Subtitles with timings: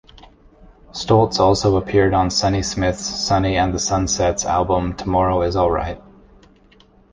[0.93, 6.01] Stoltz also appeared on Sonny Smith's Sonny and the Sunsets album "Tomorrow is Alright".